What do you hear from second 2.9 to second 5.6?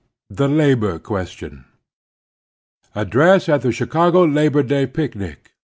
At thb Chicago Labor Day Picnic.